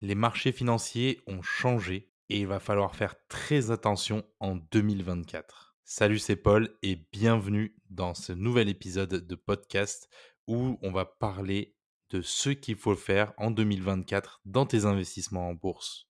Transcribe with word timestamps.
Les 0.00 0.14
marchés 0.14 0.52
financiers 0.52 1.20
ont 1.26 1.42
changé 1.42 2.12
et 2.28 2.38
il 2.38 2.46
va 2.46 2.60
falloir 2.60 2.94
faire 2.94 3.16
très 3.26 3.72
attention 3.72 4.24
en 4.38 4.54
2024. 4.54 5.76
Salut, 5.82 6.20
c'est 6.20 6.36
Paul 6.36 6.72
et 6.84 7.04
bienvenue 7.10 7.74
dans 7.90 8.14
ce 8.14 8.32
nouvel 8.32 8.68
épisode 8.68 9.26
de 9.26 9.34
podcast 9.34 10.08
où 10.46 10.78
on 10.82 10.92
va 10.92 11.04
parler 11.04 11.74
de 12.10 12.22
ce 12.22 12.50
qu'il 12.50 12.76
faut 12.76 12.94
faire 12.94 13.32
en 13.38 13.50
2024 13.50 14.40
dans 14.44 14.66
tes 14.66 14.84
investissements 14.84 15.48
en 15.48 15.54
bourse. 15.54 16.08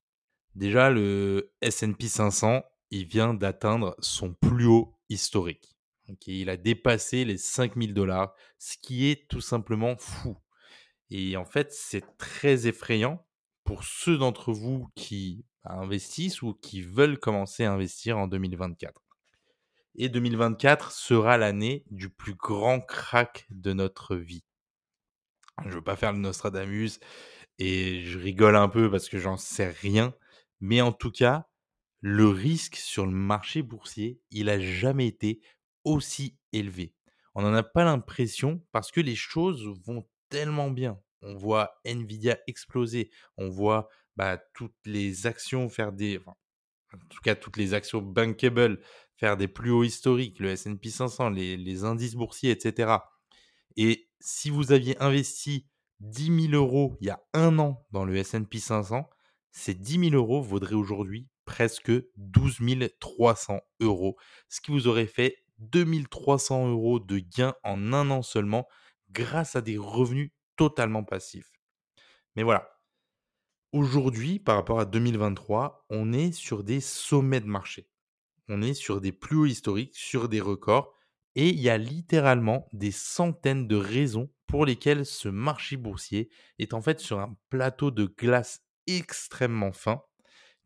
Déjà, 0.55 0.91
le 0.91 1.55
SP 1.64 2.09
500, 2.09 2.64
il 2.91 3.07
vient 3.07 3.32
d'atteindre 3.32 3.96
son 4.00 4.34
plus 4.34 4.66
haut 4.66 4.98
historique. 5.09 5.79
il 6.27 6.50
a 6.50 6.59
dépassé 6.59 7.25
les 7.25 7.39
5000 7.39 7.95
dollars, 7.95 8.34
ce 8.59 8.77
qui 8.77 9.09
est 9.09 9.29
tout 9.30 9.41
simplement 9.41 9.96
fou. 9.96 10.36
Et 11.09 11.39
en 11.39 11.46
fait, 11.46 11.73
c'est 11.73 12.18
très 12.18 12.66
effrayant 12.66 13.25
pour 13.68 13.84
ceux 13.84 14.16
d'entre 14.16 14.54
vous 14.54 14.88
qui 14.94 15.44
investissent 15.62 16.40
ou 16.40 16.54
qui 16.54 16.80
veulent 16.80 17.18
commencer 17.18 17.64
à 17.64 17.72
investir 17.74 18.16
en 18.16 18.26
2024. 18.26 19.02
Et 19.96 20.09
2024 20.09 20.90
sera 20.90 21.36
l'année 21.36 21.84
du 21.90 22.09
plus 22.09 22.32
grand 22.32 22.80
crack 22.80 23.46
de 23.50 23.74
notre 23.74 24.16
vie. 24.16 24.42
Je 25.64 25.68
ne 25.68 25.74
veux 25.74 25.82
pas 25.82 25.96
faire 25.96 26.14
le 26.14 26.18
Nostradamus 26.18 26.98
et 27.59 28.00
je 28.06 28.18
rigole 28.18 28.56
un 28.56 28.70
peu 28.70 28.90
parce 28.90 29.10
que 29.10 29.18
j'en 29.18 29.36
sais 29.36 29.68
rien. 29.68 30.14
Mais 30.60 30.80
en 30.80 30.92
tout 30.92 31.10
cas, 31.10 31.46
le 32.00 32.26
risque 32.26 32.76
sur 32.76 33.04
le 33.04 33.12
marché 33.12 33.60
boursier, 33.60 34.18
il 34.30 34.46
n'a 34.46 34.59
jamais 34.59 35.09
été 35.09 35.42
aussi 35.84 36.38
élevé. 36.54 36.95
On 37.34 37.42
n'en 37.42 37.52
a 37.52 37.62
pas 37.62 37.84
l'impression 37.84 38.64
parce 38.73 38.90
que 38.90 39.02
les 39.02 39.14
choses 39.14 39.68
vont 39.84 40.09
tellement 40.30 40.70
bien 40.70 40.98
on 41.22 41.34
voit 41.34 41.80
Nvidia 41.84 42.38
exploser, 42.46 43.10
on 43.36 43.48
voit 43.48 43.88
bah, 44.16 44.38
toutes 44.54 44.76
les 44.84 45.26
actions 45.26 45.68
faire 45.68 45.92
des, 45.92 46.18
en 46.26 46.98
tout 47.09 47.20
cas 47.22 47.34
toutes 47.34 47.56
les 47.56 47.74
actions 47.74 48.02
bankable 48.02 48.80
faire 49.16 49.37
des 49.37 49.48
plus 49.48 49.70
hauts 49.70 49.84
historiques, 49.84 50.38
le 50.38 50.51
S&P 50.51 50.90
500, 50.90 51.30
les, 51.30 51.84
indices 51.84 52.15
boursiers, 52.15 52.52
etc. 52.52 52.98
Et 53.76 54.09
si 54.20 54.48
vous 54.48 54.73
aviez 54.73 54.96
investi 55.02 55.66
10 56.01 56.51
000 56.51 56.54
euros 56.54 56.96
il 57.01 57.09
y 57.09 57.10
a 57.10 57.21
un 57.34 57.59
an 57.59 57.84
dans 57.90 58.04
le 58.04 58.16
S&P 58.16 58.59
500, 58.59 59.09
ces 59.50 59.74
10 59.74 60.10
000 60.10 60.15
euros 60.15 60.40
vaudraient 60.40 60.74
aujourd'hui 60.74 61.28
presque 61.45 61.93
12 62.16 62.60
300 63.00 63.60
euros, 63.80 64.16
ce 64.48 64.60
qui 64.60 64.71
vous 64.71 64.87
aurait 64.87 65.06
fait 65.06 65.37
2300 65.59 66.69
euros 66.69 67.00
de 67.00 67.19
gains 67.19 67.54
en 67.65 67.93
un 67.93 68.10
an 68.10 68.22
seulement 68.22 68.69
grâce 69.10 69.56
à 69.56 69.60
des 69.60 69.78
revenus 69.78 70.31
totalement 70.59 71.04
passif. 71.04 71.50
Mais 72.37 72.42
voilà, 72.42 72.78
aujourd'hui, 73.72 74.38
par 74.38 74.56
rapport 74.56 74.81
à 74.81 74.84
2023, 74.84 75.87
on 75.88 76.12
est 76.12 76.32
sur 76.32 76.62
des 76.62 76.81
sommets 76.81 77.41
de 77.41 77.47
marché. 77.47 77.88
On 78.48 78.60
est 78.60 78.75
sur 78.75 79.00
des 79.00 79.12
plus 79.12 79.37
hauts 79.37 79.47
historiques, 79.47 79.97
sur 79.97 80.28
des 80.28 80.41
records, 80.41 80.92
et 81.34 81.48
il 81.48 81.60
y 81.60 81.70
a 81.70 81.78
littéralement 81.78 82.69
des 82.72 82.91
centaines 82.91 83.69
de 83.69 83.76
raisons 83.76 84.31
pour 84.47 84.66
lesquelles 84.66 85.06
ce 85.06 85.28
marché 85.28 85.76
boursier 85.76 86.31
est 86.59 86.75
en 86.75 86.82
fait 86.82 87.00
sur 87.00 87.20
un 87.20 87.37
plateau 87.50 87.91
de 87.91 88.06
glace 88.06 88.60
extrêmement 88.87 89.72
fin 89.72 90.03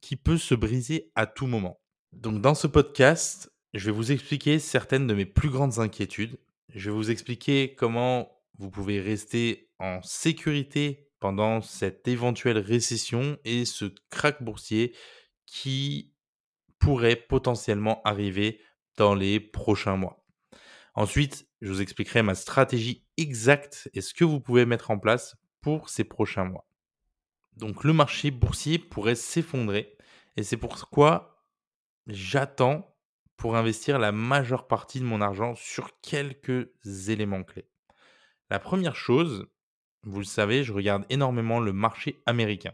qui 0.00 0.16
peut 0.16 0.38
se 0.38 0.54
briser 0.54 1.10
à 1.14 1.27
tout 1.27 1.46
moment. 1.46 1.80
Donc 2.12 2.40
dans 2.40 2.54
ce 2.54 2.66
podcast, 2.66 3.52
je 3.74 3.86
vais 3.86 3.96
vous 3.96 4.12
expliquer 4.12 4.58
certaines 4.58 5.06
de 5.06 5.14
mes 5.14 5.27
plus 5.27 5.50
grandes 5.50 5.78
inquiétudes. 5.78 6.38
Je 6.68 6.90
vais 6.90 6.96
vous 6.96 7.10
expliquer 7.10 7.74
comment 7.74 8.30
vous 8.58 8.70
pouvez 8.70 9.00
rester 9.00 9.71
en 9.83 10.00
sécurité 10.00 11.11
pendant 11.19 11.61
cette 11.61 12.06
éventuelle 12.08 12.58
récession 12.58 13.36
et 13.44 13.64
ce 13.64 13.86
crack 14.11 14.42
boursier 14.42 14.94
qui 15.44 16.14
pourrait 16.78 17.16
potentiellement 17.16 18.00
arriver 18.05 18.61
dans 18.97 19.14
les 19.14 19.41
prochains 19.41 19.97
mois. 19.97 20.24
Ensuite, 20.94 21.48
je 21.61 21.70
vous 21.70 21.83
expliquerai 21.83 22.23
ma 22.23 22.34
stratégie 22.34 23.06
exacte 23.17 23.90
et 23.92 24.01
ce 24.01 24.14
que 24.14 24.24
vous 24.24 24.40
pouvez 24.40 24.67
mettre 24.67 24.90
en 24.90 24.98
place 24.98 25.36
pour 25.61 25.89
ces 25.89 26.05
prochains 26.05 26.45
mois. 26.45 26.68
Donc 27.56 27.85
le 27.85 27.92
marché 27.92 28.30
boursier 28.30 28.79
pourrait 28.79 29.14
s'effondrer 29.14 29.96
et 30.36 30.42
c'est 30.42 30.56
pourquoi 30.56 31.45
j'attends 32.06 32.96
pour 33.36 33.56
investir 33.56 33.98
la 33.98 34.12
majeure 34.12 34.68
partie 34.68 35.01
de 35.01 35.05
mon 35.05 35.20
argent 35.20 35.55
sur 35.56 36.01
quelques 36.01 36.70
éléments 37.08 37.42
clés. 37.42 37.68
La 38.51 38.58
première 38.58 38.96
chose, 38.96 39.48
vous 40.05 40.18
le 40.18 40.24
savez, 40.24 40.64
je 40.64 40.73
regarde 40.73 41.05
énormément 41.08 41.61
le 41.61 41.73
marché 41.73 42.23
américain. 42.27 42.73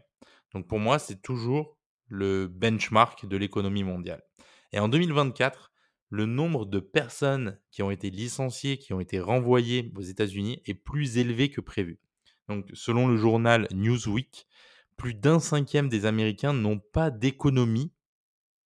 Donc 0.55 0.66
pour 0.66 0.78
moi, 0.78 0.99
c'est 0.99 1.21
toujours 1.21 1.77
le 2.06 2.47
benchmark 2.47 3.27
de 3.27 3.37
l'économie 3.37 3.84
mondiale. 3.84 4.22
Et 4.72 4.78
en 4.78 4.89
2024, 4.89 5.72
le 6.11 6.25
nombre 6.25 6.65
de 6.65 6.81
personnes 6.81 7.59
qui 7.71 7.83
ont 7.83 7.91
été 7.91 8.11
licenciées, 8.11 8.78
qui 8.78 8.94
ont 8.94 9.00
été 9.00 9.21
renvoyées 9.21 9.93
aux 9.94 10.03
États-Unis 10.03 10.62
est 10.65 10.75
plus 10.75 11.19
élevé 11.19 11.50
que 11.50 11.61
prévu. 11.61 12.00
Donc 12.49 12.67
selon 12.72 13.06
le 13.09 13.17
journal 13.17 13.69
Newsweek, 13.72 14.47
plus 14.97 15.15
d'un 15.15 15.38
cinquième 15.38 15.88
des 15.88 16.06
Américains 16.06 16.55
n'ont 16.55 16.78
pas 16.78 17.11
d'économie, 17.11 17.93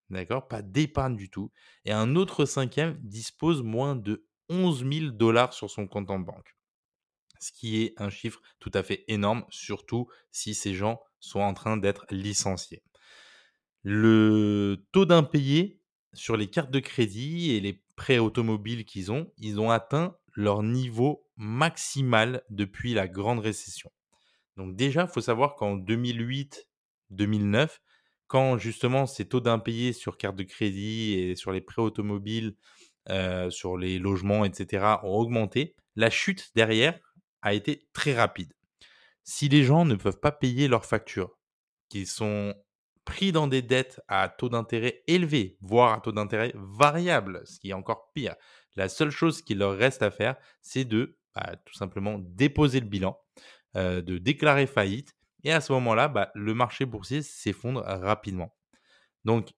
d'accord, 0.08 0.46
pas 0.46 0.62
d'épargne 0.62 1.16
du 1.16 1.30
tout, 1.30 1.50
et 1.84 1.92
un 1.92 2.14
autre 2.14 2.44
cinquième 2.44 2.96
dispose 3.02 3.62
moins 3.62 3.96
de 3.96 4.24
11 4.48 4.86
000 4.88 5.10
dollars 5.10 5.52
sur 5.52 5.68
son 5.68 5.88
compte 5.88 6.10
en 6.10 6.20
banque 6.20 6.56
ce 7.42 7.52
qui 7.52 7.82
est 7.82 7.94
un 7.96 8.08
chiffre 8.08 8.40
tout 8.60 8.70
à 8.74 8.82
fait 8.82 9.04
énorme, 9.08 9.44
surtout 9.50 10.08
si 10.30 10.54
ces 10.54 10.74
gens 10.74 11.00
sont 11.20 11.40
en 11.40 11.54
train 11.54 11.76
d'être 11.76 12.06
licenciés. 12.10 12.82
Le 13.82 14.84
taux 14.92 15.06
d'impayé 15.06 15.80
sur 16.14 16.36
les 16.36 16.48
cartes 16.48 16.70
de 16.70 16.78
crédit 16.78 17.52
et 17.52 17.60
les 17.60 17.82
prêts 17.96 18.18
automobiles 18.18 18.84
qu'ils 18.84 19.10
ont, 19.10 19.32
ils 19.38 19.60
ont 19.60 19.70
atteint 19.70 20.16
leur 20.34 20.62
niveau 20.62 21.26
maximal 21.36 22.42
depuis 22.48 22.94
la 22.94 23.08
grande 23.08 23.40
récession. 23.40 23.90
Donc 24.56 24.76
déjà, 24.76 25.02
il 25.02 25.08
faut 25.08 25.20
savoir 25.20 25.56
qu'en 25.56 25.76
2008-2009, 25.76 27.68
quand 28.28 28.56
justement 28.56 29.06
ces 29.06 29.26
taux 29.28 29.40
d'impayés 29.40 29.92
sur 29.92 30.16
carte 30.16 30.36
de 30.36 30.44
crédit 30.44 31.14
et 31.14 31.36
sur 31.36 31.52
les 31.52 31.60
prêts 31.60 31.82
automobiles, 31.82 32.54
euh, 33.10 33.50
sur 33.50 33.76
les 33.76 33.98
logements, 33.98 34.44
etc., 34.44 34.96
ont 35.02 35.16
augmenté, 35.16 35.74
la 35.96 36.08
chute 36.08 36.50
derrière 36.54 36.98
a 37.42 37.52
été 37.52 37.88
très 37.92 38.14
rapide. 38.14 38.52
Si 39.24 39.48
les 39.48 39.64
gens 39.64 39.84
ne 39.84 39.94
peuvent 39.94 40.20
pas 40.20 40.32
payer 40.32 40.68
leurs 40.68 40.86
factures, 40.86 41.38
qu'ils 41.88 42.06
sont 42.06 42.54
pris 43.04 43.32
dans 43.32 43.48
des 43.48 43.62
dettes 43.62 44.00
à 44.08 44.28
taux 44.28 44.48
d'intérêt 44.48 45.02
élevé, 45.06 45.58
voire 45.60 45.92
à 45.92 46.00
taux 46.00 46.12
d'intérêt 46.12 46.52
variable, 46.54 47.42
ce 47.44 47.58
qui 47.58 47.70
est 47.70 47.74
encore 47.74 48.12
pire, 48.12 48.36
la 48.76 48.88
seule 48.88 49.10
chose 49.10 49.42
qu'il 49.42 49.58
leur 49.58 49.76
reste 49.76 50.02
à 50.02 50.10
faire, 50.10 50.36
c'est 50.60 50.84
de 50.84 51.18
bah, 51.34 51.56
tout 51.64 51.74
simplement 51.74 52.18
déposer 52.18 52.80
le 52.80 52.86
bilan, 52.86 53.18
de 53.74 54.18
déclarer 54.18 54.66
faillite, 54.66 55.14
et 55.44 55.52
à 55.52 55.60
ce 55.60 55.72
moment-là, 55.72 56.08
bah, 56.08 56.30
le 56.34 56.54
marché 56.54 56.84
boursier 56.84 57.22
s'effondre 57.22 57.82
rapidement. 57.84 58.56
Donc, 59.24 59.52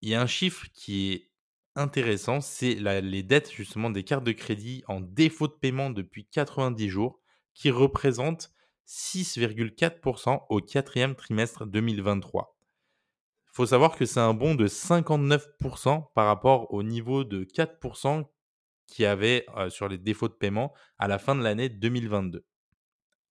il 0.00 0.10
y 0.10 0.14
a 0.14 0.20
un 0.22 0.26
chiffre 0.26 0.66
qui 0.72 1.12
est 1.12 1.30
intéressant, 1.78 2.40
c'est 2.40 2.74
les 2.74 3.22
dettes 3.22 3.50
justement 3.50 3.90
des 3.90 4.04
cartes 4.04 4.24
de 4.24 4.32
crédit 4.32 4.82
en 4.88 5.00
défaut 5.00 5.48
de 5.48 5.52
paiement 5.52 5.90
depuis 5.90 6.26
90 6.26 6.88
jours, 6.88 7.20
qui 7.54 7.70
représentent 7.70 8.50
6,4% 8.86 10.46
au 10.48 10.60
quatrième 10.60 11.14
trimestre 11.14 11.66
2023. 11.66 12.56
Il 13.46 13.54
faut 13.54 13.66
savoir 13.66 13.96
que 13.96 14.06
c'est 14.06 14.20
un 14.20 14.34
bond 14.34 14.54
de 14.54 14.66
59% 14.66 16.12
par 16.14 16.26
rapport 16.26 16.72
au 16.72 16.82
niveau 16.82 17.24
de 17.24 17.44
4% 17.44 18.24
qu'il 18.86 19.02
y 19.02 19.06
avait 19.06 19.46
euh, 19.56 19.68
sur 19.70 19.88
les 19.88 19.98
défauts 19.98 20.28
de 20.28 20.34
paiement 20.34 20.72
à 20.98 21.08
la 21.08 21.18
fin 21.18 21.34
de 21.34 21.42
l'année 21.42 21.68
2022. 21.68 22.44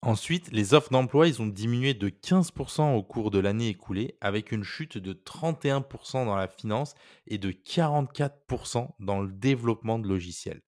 Ensuite, 0.04 0.52
les 0.52 0.74
offres 0.74 0.92
d'emploi, 0.92 1.28
ils 1.28 1.42
ont 1.42 1.48
diminué 1.48 1.94
de 1.94 2.10
15% 2.10 2.96
au 2.96 3.04
cours 3.04 3.32
de 3.32 3.40
l'année 3.40 3.70
écoulée, 3.70 4.18
avec 4.22 4.52
une 4.52 4.64
chute 4.64 4.98
de 4.98 5.14
31% 5.14 6.26
dans 6.26 6.36
la 6.36 6.48
finance 6.48 6.94
et 7.26 7.38
de 7.38 7.52
44% 7.52 8.90
dans 9.00 9.22
le 9.22 9.32
développement 9.32 9.98
de 9.98 10.08
logiciels. 10.08 10.62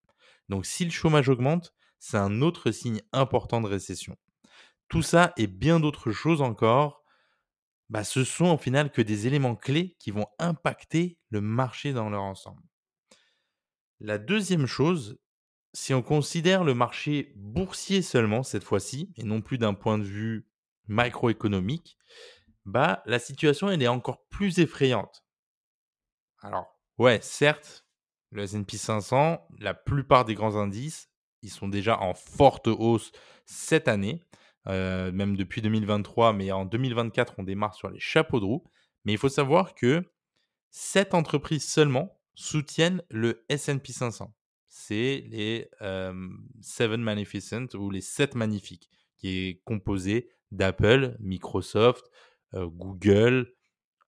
Donc 0.50 0.66
si 0.66 0.84
le 0.84 0.92
chômage 0.92 1.30
augmente, 1.30 1.74
c'est 2.00 2.18
un 2.18 2.42
autre 2.42 2.72
signe 2.72 3.02
important 3.14 3.62
de 3.62 3.68
récession. 3.68 4.18
Tout 4.88 5.04
ça 5.04 5.34
et 5.38 5.46
bien 5.46 5.80
d'autres 5.80 6.12
choses 6.12 6.42
encore, 6.42 7.04
bah, 7.90 8.04
ce 8.04 8.24
sont 8.24 8.54
au 8.54 8.58
final 8.58 8.92
que 8.92 9.02
des 9.02 9.28
éléments 9.28 9.56
clés 9.56 9.96
qui 10.00 10.12
vont 10.12 10.28
impacter 10.40 11.20
le 11.30 11.42
marché 11.42 11.94
dans 11.94 12.10
leur 12.10 12.24
ensemble. 12.24 12.64
La 14.00 14.18
deuxième 14.18 14.66
chose, 14.66 15.20
si 15.74 15.94
on 15.94 16.02
considère 16.02 16.64
le 16.64 16.74
marché 16.74 17.34
boursier 17.36 18.02
seulement 18.02 18.44
cette 18.44 18.64
fois-ci, 18.64 19.12
et 19.16 19.24
non 19.24 19.42
plus 19.42 19.58
d'un 19.58 19.74
point 19.74 19.98
de 19.98 20.04
vue 20.04 20.48
macroéconomique, 20.88 21.98
bah, 22.66 23.04
la 23.06 23.20
situation 23.20 23.70
elle 23.70 23.82
est 23.82 23.88
encore 23.88 24.28
plus 24.28 24.60
effrayante. 24.60 25.24
Alors, 26.42 26.80
ouais, 26.98 27.20
certes, 27.22 27.86
le 28.32 28.44
S&P 28.44 28.78
500, 28.78 29.48
la 29.60 29.74
plupart 29.74 30.26
des 30.26 30.36
grands 30.36 30.56
indices, 30.56 31.10
ils 31.42 31.52
sont 31.52 31.68
déjà 31.68 32.00
en 32.00 32.14
forte 32.14 32.68
hausse 32.68 33.12
cette 33.46 33.88
année. 33.88 34.24
même 34.66 35.36
depuis 35.36 35.62
2023, 35.62 36.34
mais 36.34 36.52
en 36.52 36.66
2024, 36.66 37.36
on 37.38 37.44
démarre 37.44 37.76
sur 37.76 37.90
les 37.90 38.00
chapeaux 38.00 38.40
de 38.40 38.46
roue. 38.46 38.64
Mais 39.06 39.14
il 39.14 39.18
faut 39.18 39.30
savoir 39.30 39.74
que 39.76 40.04
7 40.72 41.14
entreprises 41.14 41.68
seulement 41.68 42.20
soutiennent 42.36 43.02
le 43.10 43.46
S&P 43.50 43.94
500. 43.94 44.34
C'est 44.90 45.24
les 45.28 45.70
Seven 46.62 47.00
Magnificent 47.04 47.76
ou 47.76 47.92
les 47.92 48.02
7 48.02 48.34
magnifiques, 48.34 48.90
qui 49.18 49.38
est 49.38 49.62
composé 49.64 50.32
d'Apple, 50.50 51.16
Microsoft, 51.20 52.10
Google, 52.56 53.54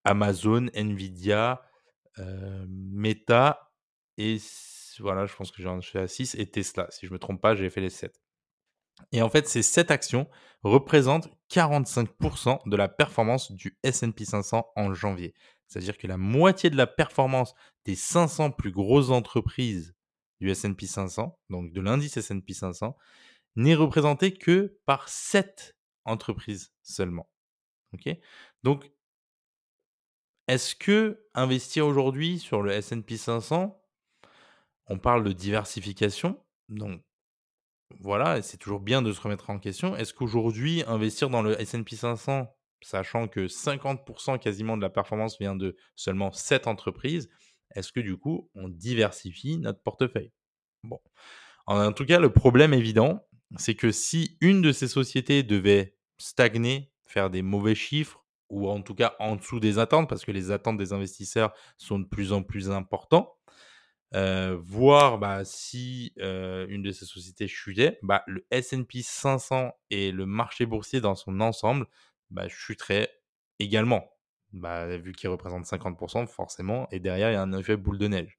Amazon, 0.02 0.66
Nvidia, 0.74 1.62
Meta 2.66 3.70
et 4.18 4.38
voilà, 4.98 5.24
je 5.24 5.36
pense 5.36 5.52
que 5.52 5.62
j'en 5.62 5.80
suis 5.80 6.00
à 6.00 6.08
6 6.08 6.34
et 6.34 6.50
Tesla. 6.50 6.88
Si 6.90 7.06
je 7.06 7.12
ne 7.12 7.14
me 7.14 7.20
trompe 7.20 7.40
pas, 7.40 7.54
j'ai 7.54 7.70
fait 7.70 7.80
les 7.80 7.88
7. 7.88 8.20
Et 9.12 9.22
en 9.22 9.28
fait, 9.28 9.46
ces 9.46 9.62
7 9.62 9.92
actions 9.92 10.28
représentent 10.64 11.28
45% 11.48 12.68
de 12.68 12.76
la 12.76 12.88
performance 12.88 13.52
du 13.52 13.78
S&P 13.84 14.24
500 14.24 14.66
en 14.74 14.94
janvier. 14.94 15.32
C'est-à-dire 15.68 15.96
que 15.96 16.08
la 16.08 16.16
moitié 16.16 16.70
de 16.70 16.76
la 16.76 16.88
performance 16.88 17.54
des 17.84 17.94
500 17.94 18.50
plus 18.50 18.72
grosses 18.72 19.10
entreprises 19.10 19.94
du 20.42 20.50
S&P 20.50 20.86
500, 20.86 21.38
donc 21.50 21.72
de 21.72 21.80
l'indice 21.80 22.16
S&P 22.16 22.52
500, 22.52 22.96
n'est 23.54 23.76
représentée 23.76 24.34
que 24.34 24.76
par 24.86 25.08
7 25.08 25.76
entreprises 26.04 26.72
seulement. 26.82 27.30
Ok? 27.94 28.08
Donc, 28.64 28.90
est-ce 30.48 30.74
que 30.74 31.24
investir 31.32 31.86
aujourd'hui 31.86 32.40
sur 32.40 32.60
le 32.60 32.72
S&P 32.72 33.16
500, 33.16 33.80
on 34.86 34.98
parle 34.98 35.22
de 35.22 35.32
diversification, 35.32 36.44
donc 36.68 37.00
voilà, 38.00 38.42
c'est 38.42 38.56
toujours 38.56 38.80
bien 38.80 39.00
de 39.00 39.12
se 39.12 39.20
remettre 39.20 39.48
en 39.48 39.60
question. 39.60 39.94
Est-ce 39.94 40.12
qu'aujourd'hui, 40.12 40.82
investir 40.88 41.30
dans 41.30 41.42
le 41.42 41.60
S&P 41.60 41.94
500, 41.94 42.52
sachant 42.80 43.28
que 43.28 43.46
50% 43.46 44.40
quasiment 44.40 44.76
de 44.76 44.82
la 44.82 44.90
performance 44.90 45.38
vient 45.38 45.54
de 45.54 45.76
seulement 45.94 46.32
7 46.32 46.66
entreprises, 46.66 47.30
est-ce 47.74 47.92
que 47.92 48.00
du 48.00 48.16
coup, 48.16 48.50
on 48.54 48.68
diversifie 48.68 49.58
notre 49.58 49.82
portefeuille? 49.82 50.32
Bon. 50.84 51.00
En 51.66 51.92
tout 51.92 52.04
cas, 52.04 52.18
le 52.18 52.32
problème 52.32 52.74
évident, 52.74 53.26
c'est 53.56 53.74
que 53.74 53.92
si 53.92 54.36
une 54.40 54.62
de 54.62 54.72
ces 54.72 54.88
sociétés 54.88 55.42
devait 55.42 55.96
stagner, 56.18 56.92
faire 57.06 57.30
des 57.30 57.42
mauvais 57.42 57.74
chiffres, 57.74 58.24
ou 58.48 58.68
en 58.68 58.82
tout 58.82 58.94
cas 58.94 59.14
en 59.18 59.36
dessous 59.36 59.60
des 59.60 59.78
attentes, 59.78 60.08
parce 60.08 60.24
que 60.24 60.32
les 60.32 60.50
attentes 60.50 60.76
des 60.76 60.92
investisseurs 60.92 61.52
sont 61.78 61.98
de 61.98 62.04
plus 62.04 62.32
en 62.32 62.42
plus 62.42 62.70
importantes, 62.70 63.30
euh, 64.14 64.58
voir 64.60 65.18
bah, 65.18 65.44
si 65.44 66.12
euh, 66.18 66.66
une 66.68 66.82
de 66.82 66.92
ces 66.92 67.06
sociétés 67.06 67.48
chutait, 67.48 67.98
bah, 68.02 68.22
le 68.26 68.46
S&P 68.50 69.00
500 69.02 69.72
et 69.90 70.12
le 70.12 70.26
marché 70.26 70.66
boursier 70.66 71.00
dans 71.00 71.14
son 71.14 71.40
ensemble 71.40 71.86
bah, 72.30 72.46
chuteraient 72.48 73.10
également, 73.58 74.10
bah, 74.52 74.96
vu 74.96 75.12
qu'il 75.12 75.28
représente 75.28 75.64
50% 75.64 76.26
forcément, 76.26 76.88
et 76.90 77.00
derrière 77.00 77.30
il 77.30 77.34
y 77.34 77.36
a 77.36 77.42
un 77.42 77.52
effet 77.52 77.76
boule 77.76 77.98
de 77.98 78.08
neige. 78.08 78.38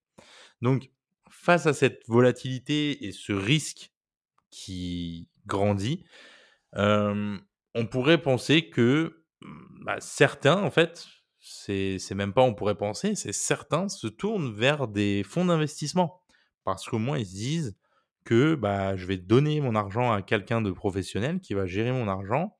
Donc 0.61 0.91
face 1.29 1.65
à 1.65 1.73
cette 1.73 2.03
volatilité 2.07 3.05
et 3.05 3.11
ce 3.11 3.33
risque 3.33 3.91
qui 4.51 5.29
grandit, 5.45 6.05
on 6.75 7.87
pourrait 7.89 8.21
penser 8.21 8.69
que 8.69 9.23
bah, 9.81 9.97
certains 9.99 10.61
en 10.61 10.71
fait 10.71 11.07
c'est 11.39 11.99
même 12.15 12.33
pas 12.33 12.41
on 12.41 12.53
pourrait 12.53 12.77
penser, 12.77 13.15
c'est 13.15 13.33
certains 13.33 13.89
se 13.89 14.07
tournent 14.07 14.53
vers 14.53 14.87
des 14.87 15.23
fonds 15.23 15.45
d'investissement 15.45 16.21
parce 16.63 16.87
qu'au 16.87 16.99
moins 16.99 17.17
ils 17.17 17.25
se 17.25 17.33
disent 17.33 17.77
que 18.23 18.55
bah, 18.55 18.95
je 18.95 19.05
vais 19.05 19.17
donner 19.17 19.59
mon 19.59 19.75
argent 19.75 20.11
à 20.11 20.21
quelqu'un 20.21 20.61
de 20.61 20.71
professionnel 20.71 21.41
qui 21.41 21.53
va 21.53 21.65
gérer 21.65 21.91
mon 21.91 22.07
argent, 22.07 22.55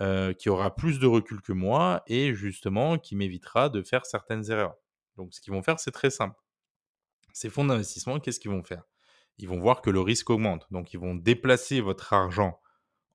euh, 0.00 0.32
qui 0.32 0.48
aura 0.48 0.74
plus 0.74 0.98
de 0.98 1.06
recul 1.06 1.40
que 1.40 1.52
moi 1.52 2.02
et 2.06 2.34
justement 2.34 2.98
qui 2.98 3.16
m'évitera 3.16 3.68
de 3.68 3.82
faire 3.82 4.06
certaines 4.06 4.50
erreurs. 4.50 4.74
Donc 5.16 5.32
ce 5.32 5.40
qu'ils 5.40 5.52
vont 5.52 5.62
faire, 5.62 5.80
c'est 5.80 5.92
très 5.92 6.10
simple. 6.10 6.36
Ces 7.32 7.50
fonds 7.50 7.64
d'investissement, 7.64 8.20
qu'est-ce 8.20 8.40
qu'ils 8.40 8.50
vont 8.50 8.62
faire? 8.64 8.84
Ils 9.38 9.48
vont 9.48 9.60
voir 9.60 9.82
que 9.82 9.90
le 9.90 10.00
risque 10.00 10.30
augmente. 10.30 10.66
Donc 10.70 10.92
ils 10.92 11.00
vont 11.00 11.14
déplacer 11.14 11.80
votre 11.80 12.12
argent 12.12 12.60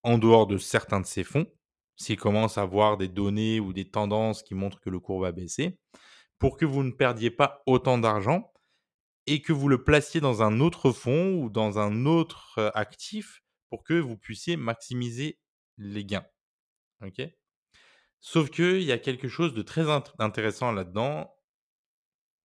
en 0.04 0.18
dehors 0.18 0.48
de 0.48 0.58
certains 0.58 1.00
de 1.00 1.06
ces 1.06 1.24
fonds 1.24 1.48
s'il 2.02 2.18
commence 2.18 2.58
à 2.58 2.66
voir 2.66 2.98
des 2.98 3.08
données 3.08 3.60
ou 3.60 3.74
des 3.74 3.90
tendances 3.90 4.42
qui 4.44 4.56
montrent 4.56 4.80
que 4.80 4.90
le 4.90 5.00
cours 5.00 5.22
va 5.22 5.32
baisser, 5.32 5.80
pour 6.40 6.58
que 6.58 6.66
vous 6.66 6.84
ne 6.84 6.92
perdiez 6.92 7.30
pas 7.30 7.62
autant 7.68 8.00
d'argent 8.00 8.52
et 9.28 9.42
que 9.42 9.54
vous 9.54 9.68
le 9.68 9.84
placiez 9.84 10.20
dans 10.20 10.42
un 10.42 10.60
autre 10.60 10.92
fonds 10.92 11.36
ou 11.36 11.50
dans 11.50 11.78
un 11.78 12.06
autre 12.06 12.56
euh, 12.58 12.72
actif 12.74 13.44
pour 13.70 13.84
que 13.84 13.94
vous 13.94 14.18
puissiez 14.18 14.58
maximiser 14.58 15.40
les 15.78 16.04
gains. 16.04 16.26
Ok? 17.02 17.22
Sauf 18.20 18.50
qu'il 18.50 18.84
y 18.84 18.92
a 18.92 18.98
quelque 19.00 19.28
chose 19.28 19.54
de 19.54 19.62
très 19.62 19.86
intéressant 20.20 20.72
là-dedans, 20.72 21.36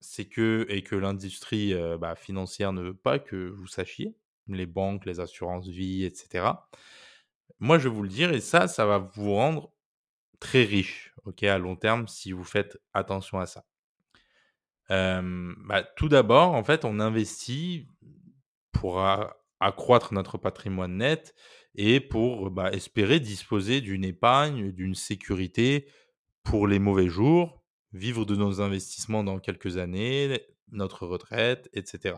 c'est 0.01 0.27
que, 0.27 0.67
et 0.69 0.83
que 0.83 0.97
l'industrie 0.97 1.75
bah, 1.99 2.15
financière 2.15 2.73
ne 2.73 2.83
veut 2.83 2.97
pas 2.97 3.19
que 3.19 3.49
vous 3.51 3.67
sachiez, 3.67 4.17
les 4.49 4.67
banques, 4.67 5.05
les 5.05 5.21
assurances 5.21 5.69
vie, 5.69 6.05
etc. 6.05 6.47
Moi, 7.59 7.79
je 7.79 7.89
vais 7.89 7.95
vous 7.95 8.03
le 8.03 8.09
dire, 8.09 8.33
et 8.33 8.41
ça, 8.41 8.69
ça 8.69 8.87
va 8.87 8.99
vous 8.99 9.35
rendre 9.35 9.73
très 10.41 10.65
riche, 10.65 11.15
ok, 11.25 11.43
à 11.43 11.59
long 11.59 11.77
terme, 11.77 12.09
si 12.09 12.33
vous 12.33 12.45
faites 12.45 12.79
attention 12.95 13.39
à 13.39 13.47
ça. 13.47 13.67
Bah, 14.89 15.83
tout 15.97 16.09
d'abord, 16.09 16.55
en 16.55 16.65
fait, 16.65 16.85
on 16.85 17.01
investit 17.01 17.89
pour 18.73 19.05
accroître 19.61 20.15
notre 20.15 20.39
patrimoine 20.39 20.99
net 20.99 21.35
et 21.77 22.01
pour 22.01 22.51
bah, 22.51 22.73
espérer 22.73 23.21
disposer 23.21 23.81
d'une 23.81 24.05
épargne, 24.05 24.73
d'une 24.73 24.95
sécurité 24.95 25.89
pour 26.43 26.67
les 26.67 26.79
mauvais 26.79 27.09
jours, 27.09 27.63
vivre 27.93 28.25
de 28.25 28.35
nos 28.35 28.61
investissements 28.61 29.23
dans 29.23 29.39
quelques 29.39 29.77
années, 29.77 30.41
notre 30.73 31.07
retraite, 31.07 31.69
etc. 31.73 32.17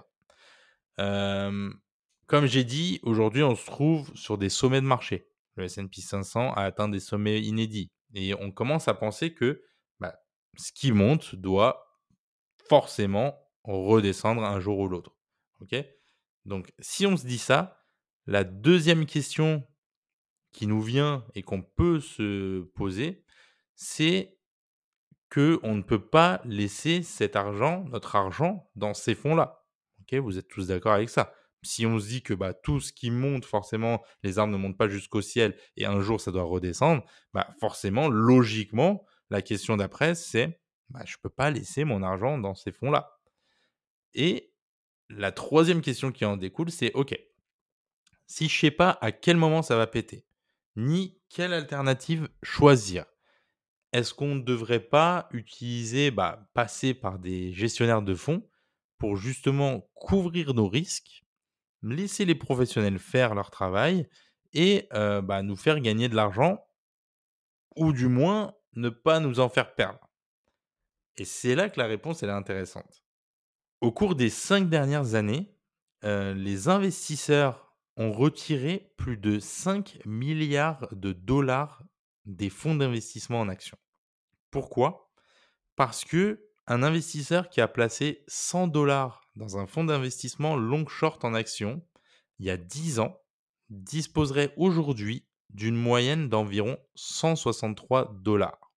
Comme 2.29 2.45
j'ai 2.45 2.65
dit, 2.65 3.01
aujourd'hui, 3.05 3.43
on 3.43 3.57
se 3.57 3.65
trouve 3.65 4.15
sur 4.15 4.37
des 4.37 4.51
sommets 4.51 4.83
de 4.83 4.87
marché. 4.87 5.31
Le 5.57 5.65
S&P 5.65 6.03
500 6.03 6.53
a 6.53 6.63
atteint 6.63 6.89
des 6.89 7.01
sommets 7.01 7.41
inédits. 7.41 7.91
Et 8.15 8.35
on 8.35 8.51
commence 8.53 8.87
à 8.87 8.93
penser 8.95 9.33
que 9.33 9.65
bah, 9.99 10.15
ce 10.59 10.71
qui 10.71 10.93
monte 10.93 11.35
doit 11.35 11.99
forcément 12.69 13.35
redescendre 13.65 14.45
un 14.45 14.61
jour 14.61 14.79
ou 14.79 14.89
l'autre. 14.89 15.17
Ok? 15.61 15.75
Donc, 16.45 16.71
si 16.79 17.07
on 17.07 17.17
se 17.17 17.27
dit 17.27 17.39
ça, 17.39 17.78
la 18.29 18.45
deuxième 18.45 19.07
question 19.07 19.67
qui 20.53 20.67
nous 20.67 20.83
vient 20.83 21.25
et 21.35 21.43
qu'on 21.43 21.63
peut 21.63 21.99
se 21.99 22.61
poser, 22.75 23.25
c'est 23.75 24.37
que 25.31 25.59
on 25.63 25.75
ne 25.75 25.83
peut 25.83 26.07
pas 26.07 26.43
laisser 26.45 27.03
cet 27.03 27.37
argent, 27.37 27.85
notre 27.89 28.17
argent, 28.17 28.71
dans 28.77 28.93
ces 28.93 29.15
fonds-là. 29.15 29.65
Ok 30.03 30.19
Vous 30.21 30.37
êtes 30.37 30.49
tous 30.49 30.69
d'accord 30.69 30.93
avec 30.93 31.09
ça 31.09 31.33
si 31.65 31.87
on 31.87 31.99
se 31.99 32.07
dit 32.07 32.23
que 32.23 32.35
bah, 32.35 32.55
tout 32.55 32.79
ce 32.79 32.93
qui 32.93 33.11
monte, 33.11 33.45
forcément, 33.45 34.05
les 34.23 34.39
arbres 34.39 34.53
ne 34.53 34.59
montent 34.59 34.79
pas 34.79 34.89
jusqu'au 34.89 35.23
ciel 35.23 35.57
et 35.77 35.87
un 35.87 36.01
jour 36.01 36.21
ça 36.21 36.31
doit 36.31 36.45
redescendre, 36.45 37.05
bah, 37.33 37.49
forcément, 37.59 38.09
logiquement, 38.09 39.05
la 39.29 39.43
question 39.43 39.77
d'après, 39.77 40.15
c'est 40.15 40.61
bah, 40.91 41.01
je 41.05 41.17
ne 41.17 41.21
peux 41.23 41.31
pas 41.31 41.51
laisser 41.51 41.83
mon 41.83 42.05
argent 42.05 42.39
dans 42.39 42.55
ces 42.55 42.71
fonds-là. 42.71 43.19
Et 44.15 44.53
la 45.09 45.33
troisième 45.33 45.81
question 45.81 46.13
qui 46.13 46.25
en 46.25 46.37
découle, 46.37 46.71
c'est 46.71 46.93
OK, 46.93 47.19
si 48.29 48.49
je 48.49 48.57
sais 48.57 48.71
pas 48.71 48.97
à 49.01 49.11
quel 49.11 49.37
moment 49.37 49.63
ça 49.63 49.77
va 49.77 49.89
péter, 49.89 50.25
ni 50.77 51.21
quelle 51.29 51.53
alternative 51.53 52.29
choisir, 52.45 53.05
est-ce 53.93 54.15
qu'on 54.15 54.37
ne 54.37 54.43
devrait 54.43 54.81
pas 54.81 55.29
utiliser, 55.33 56.13
bah, 56.13 56.49
passer 56.55 56.95
par 56.95 57.19
des 57.19 57.53
gestionnaires 57.53 58.03
de 58.03 58.15
fonds 58.15 58.49
pour 58.99 59.17
justement 59.17 59.91
couvrir 59.95 60.55
nos 60.55 60.69
risques 60.69 61.25
laisser 61.83 62.25
les 62.25 62.35
professionnels 62.35 62.99
faire 62.99 63.35
leur 63.35 63.51
travail 63.51 64.09
et 64.53 64.89
bah, 64.91 65.43
nous 65.43 65.57
faire 65.57 65.81
gagner 65.81 66.09
de 66.09 66.17
l'argent 66.17 66.65
ou 67.77 67.93
du 67.93 68.09
moins 68.09 68.55
ne 68.75 68.89
pas 68.89 69.21
nous 69.21 69.41
en 69.41 69.49
faire 69.49 69.75
perdre? 69.75 70.01
Et 71.17 71.25
c'est 71.25 71.55
là 71.55 71.69
que 71.69 71.81
la 71.81 71.87
réponse 71.87 72.23
est 72.23 72.29
intéressante. 72.29 73.05
Au 73.81 73.93
cours 73.93 74.15
des 74.15 74.31
cinq 74.31 74.69
dernières 74.69 75.15
années, 75.15 75.55
les 76.03 76.69
investisseurs 76.69 77.68
ont 77.99 78.13
retiré 78.13 78.93
plus 78.97 79.17
de 79.17 79.41
5 79.41 79.99
milliards 80.07 80.89
de 80.93 81.13
dollars 81.13 81.83
des 82.25 82.49
fonds 82.49 82.77
d'investissement 82.77 83.41
en 83.41 83.49
actions. 83.49 83.79
Pourquoi? 84.51 85.13
Parce 85.77 86.05
que 86.05 86.49
un 86.69 86.83
investisseur 86.83 87.49
qui 87.51 87.61
a 87.61 87.67
placé 87.69 88.25
100 88.29 88.69
dollars 88.69 89.23
dans 89.35 89.59
un 89.59 89.67
fonds 89.67 89.85
d'investissement 89.85 90.57
long 90.57 90.87
short 90.87 91.25
en 91.25 91.35
actions, 91.35 91.83
il 92.39 92.47
y 92.47 92.51
a 92.51 92.57
10 92.57 93.01
ans, 93.01 93.21
disposerait 93.69 94.55
aujourd'hui 94.57 95.27
d'une 95.51 95.77
moyenne 95.77 96.29
d'environ 96.29 96.79
163 96.95 98.15
dollars. 98.21 98.73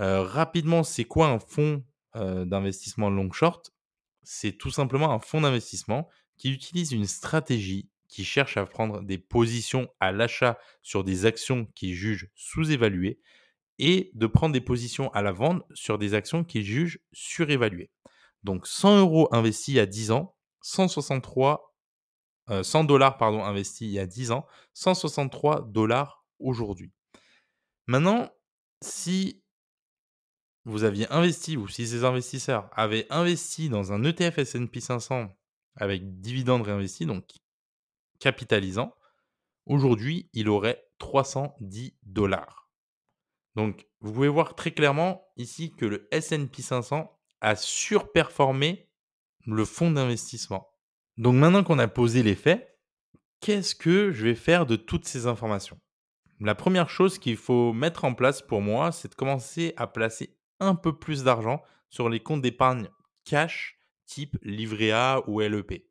Euh, 0.00 0.22
rapidement, 0.22 0.82
c'est 0.82 1.04
quoi 1.04 1.28
un 1.28 1.38
fonds 1.38 1.84
euh, 2.16 2.44
d'investissement 2.44 3.10
long 3.10 3.32
short? 3.32 3.72
C'est 4.22 4.52
tout 4.52 4.70
simplement 4.70 5.12
un 5.12 5.18
fonds 5.18 5.40
d'investissement 5.40 6.08
qui 6.36 6.52
utilise 6.52 6.92
une 6.92 7.06
stratégie 7.06 7.90
qui 8.08 8.24
cherchent 8.24 8.56
à 8.56 8.66
prendre 8.66 9.02
des 9.02 9.18
positions 9.18 9.88
à 10.00 10.12
l'achat 10.12 10.58
sur 10.82 11.04
des 11.04 11.26
actions 11.26 11.66
qu'ils 11.74 11.94
jugent 11.94 12.30
sous-évaluées 12.34 13.20
et 13.78 14.10
de 14.14 14.26
prendre 14.26 14.52
des 14.52 14.60
positions 14.60 15.12
à 15.12 15.22
la 15.22 15.32
vente 15.32 15.62
sur 15.74 15.98
des 15.98 16.14
actions 16.14 16.42
qu'ils 16.42 16.64
jugent 16.64 17.00
surévaluées. 17.12 17.90
Donc 18.42 18.66
100 18.66 18.98
euros 18.98 19.28
investis 19.32 19.68
il 19.68 19.76
y 19.76 19.80
a 19.80 19.86
10 19.86 20.10
ans, 20.10 20.36
163 20.62 21.68
100 22.62 22.84
dollars 22.84 23.18
pardon, 23.18 23.44
investis 23.44 23.86
il 23.86 23.92
y 23.92 23.98
a 23.98 24.06
10 24.06 24.32
ans, 24.32 24.46
163 24.74 25.68
dollars 25.70 26.24
aujourd'hui. 26.38 26.92
Maintenant, 27.86 28.30
si 28.82 29.42
vous 30.64 30.84
aviez 30.84 31.10
investi, 31.10 31.56
ou 31.56 31.68
si 31.68 31.86
ces 31.86 32.04
investisseurs 32.04 32.68
avaient 32.72 33.06
investi 33.10 33.68
dans 33.68 33.92
un 33.92 34.04
ETF 34.04 34.38
S&P 34.38 34.80
500 34.80 35.34
avec 35.76 36.20
dividendes 36.20 36.62
réinvestis, 36.62 37.06
donc 37.06 37.24
capitalisant, 38.18 38.94
aujourd'hui, 39.66 40.28
il 40.32 40.48
aurait 40.48 40.84
310 40.98 41.96
dollars. 42.02 42.70
Donc, 43.54 43.86
vous 44.00 44.12
pouvez 44.12 44.28
voir 44.28 44.54
très 44.54 44.70
clairement 44.70 45.26
ici 45.36 45.74
que 45.74 45.84
le 45.84 46.08
S&P 46.12 46.62
500 46.62 47.18
a 47.40 47.56
surperformé 47.56 48.88
le 49.46 49.64
fonds 49.64 49.90
d'investissement. 49.90 50.68
Donc 51.16 51.34
maintenant 51.34 51.64
qu'on 51.64 51.78
a 51.78 51.88
posé 51.88 52.22
les 52.22 52.34
faits, 52.34 52.78
qu'est-ce 53.40 53.74
que 53.74 54.12
je 54.12 54.24
vais 54.24 54.34
faire 54.34 54.66
de 54.66 54.76
toutes 54.76 55.06
ces 55.06 55.26
informations? 55.26 55.80
La 56.40 56.54
première 56.54 56.90
chose 56.90 57.18
qu'il 57.18 57.36
faut 57.36 57.72
mettre 57.72 58.04
en 58.04 58.14
place 58.14 58.42
pour 58.42 58.60
moi, 58.60 58.92
c'est 58.92 59.08
de 59.08 59.14
commencer 59.14 59.74
à 59.76 59.88
placer 59.88 60.38
un 60.60 60.76
peu 60.76 60.96
plus 60.96 61.24
d'argent 61.24 61.62
sur 61.90 62.08
les 62.08 62.20
comptes 62.20 62.42
d'épargne 62.42 62.88
cash 63.24 63.80
type 64.06 64.38
livret 64.42 64.92
A 64.92 65.22
ou 65.26 65.40
LEP. 65.40 65.87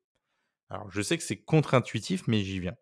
Alors 0.70 0.92
je 0.92 1.02
sais 1.02 1.18
que 1.18 1.24
c'est 1.24 1.38
contre-intuitif, 1.38 2.28
mais 2.28 2.42
j'y 2.44 2.60
viens. 2.60 2.76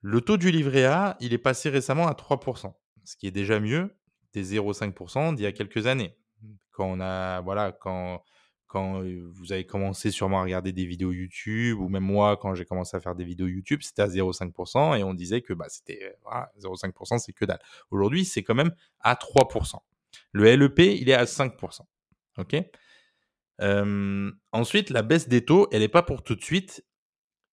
Le 0.00 0.20
taux 0.20 0.36
du 0.36 0.50
livret 0.50 0.84
A, 0.84 1.16
il 1.20 1.32
est 1.32 1.38
passé 1.38 1.68
récemment 1.68 2.06
à 2.06 2.12
3%, 2.12 2.74
ce 3.04 3.16
qui 3.16 3.26
est 3.26 3.32
déjà 3.32 3.60
mieux 3.60 3.96
des 4.32 4.56
0,5% 4.56 5.34
d'il 5.34 5.44
y 5.44 5.46
a 5.46 5.52
quelques 5.52 5.86
années. 5.86 6.16
Quand 6.70 6.86
on 6.86 7.00
a, 7.00 7.40
voilà, 7.40 7.72
quand 7.72 8.22
quand 8.66 9.02
vous 9.30 9.52
avez 9.52 9.64
commencé 9.64 10.10
sûrement 10.10 10.40
à 10.40 10.42
regarder 10.42 10.72
des 10.72 10.86
vidéos 10.86 11.12
YouTube, 11.12 11.78
ou 11.78 11.88
même 11.88 12.02
moi, 12.02 12.36
quand 12.36 12.54
j'ai 12.54 12.64
commencé 12.64 12.96
à 12.96 13.00
faire 13.00 13.14
des 13.14 13.24
vidéos 13.24 13.46
YouTube, 13.46 13.80
c'était 13.82 14.02
à 14.02 14.08
0,5%, 14.08 14.98
et 14.98 15.04
on 15.04 15.14
disait 15.14 15.40
que 15.40 15.52
bah, 15.52 15.66
c'était 15.68 16.16
0,5%, 16.60 17.18
c'est 17.18 17.32
que 17.32 17.44
dalle. 17.44 17.60
Aujourd'hui, 17.90 18.24
c'est 18.24 18.42
quand 18.42 18.54
même 18.54 18.74
à 19.00 19.14
3%. 19.14 19.76
Le 20.32 20.56
LEP, 20.56 20.80
il 20.80 21.08
est 21.08 21.14
à 21.14 21.24
5%. 21.24 21.80
OK? 22.38 22.56
Ensuite, 23.60 24.90
la 24.90 25.02
baisse 25.02 25.28
des 25.28 25.44
taux, 25.44 25.68
elle 25.72 25.80
n'est 25.80 25.88
pas 25.88 26.02
pour 26.02 26.22
tout 26.22 26.34
de 26.34 26.44
suite, 26.44 26.84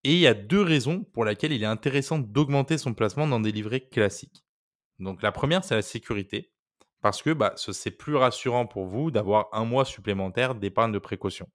et 0.04 0.14
il 0.14 0.20
y 0.20 0.28
a 0.28 0.34
deux 0.34 0.62
raisons 0.62 1.04
pour 1.04 1.26
lesquelles 1.26 1.54
il 1.54 1.64
est 1.64 1.68
intéressant 1.68 2.20
d'augmenter 2.20 2.78
son 2.78 2.94
placement 2.94 3.28
dans 3.28 3.40
des 3.40 3.52
livrets 3.52 3.88
classiques. 3.88 4.44
Donc 5.00 5.22
la 5.22 5.32
première, 5.32 5.64
c'est 5.64 5.76
la 5.76 5.82
sécurité 5.82 6.52
parce 7.02 7.22
que 7.22 7.32
bah, 7.32 7.54
c'est 7.58 7.92
plus 7.92 8.16
rassurant 8.16 8.66
pour 8.66 8.86
vous 8.86 9.12
d'avoir 9.12 9.50
un 9.52 9.66
mois 9.66 9.84
supplémentaire 9.84 10.56
d'épargne 10.56 10.94
de 10.94 11.00
précaution. 11.00 11.50